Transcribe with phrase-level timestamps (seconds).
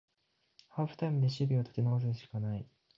[0.69, 2.65] ハーフタイムで守備を立て直すしかない